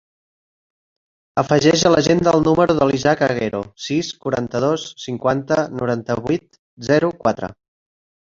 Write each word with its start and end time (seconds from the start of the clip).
Afegeix 1.41 1.83
a 1.89 1.89
l'agenda 1.95 2.33
el 2.37 2.41
número 2.47 2.75
de 2.79 2.87
l'Isaac 2.91 3.21
Aguero: 3.27 3.61
sis, 3.87 4.09
quaranta-dos, 4.25 4.87
cinquanta, 5.05 5.59
noranta-vuit, 5.83 6.61
zero, 6.91 7.13
quatre. 7.23 7.51